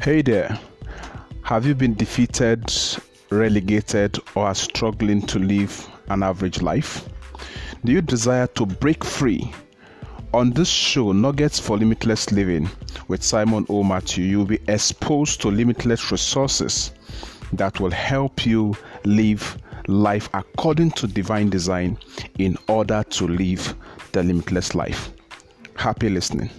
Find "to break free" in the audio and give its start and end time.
8.46-9.52